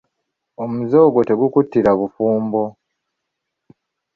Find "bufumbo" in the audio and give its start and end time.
1.99-2.63